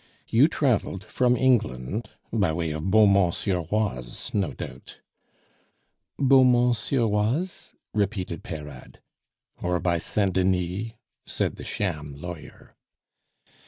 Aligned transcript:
You 0.27 0.47
traveled 0.47 1.03
from 1.03 1.35
England 1.37 2.09
by 2.33 2.51
way 2.53 2.71
of 2.71 2.89
Beaumont 2.89 3.35
sur 3.35 3.67
Oise, 3.71 4.33
no 4.33 4.51
doubt." 4.51 4.99
"Beaumont 6.17 6.75
sur 6.75 7.03
Oise?" 7.03 7.75
repeated 7.93 8.41
Peyrade. 8.43 8.99
"Or 9.61 9.79
by 9.79 9.99
Saint 9.99 10.33
Denis?" 10.33 10.93
said 11.27 11.55
the 11.57 11.63
sham 11.63 12.15
lawyer. 12.15 12.75